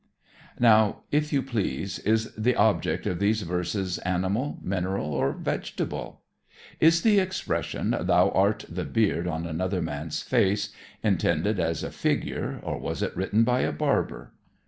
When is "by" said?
13.43-13.59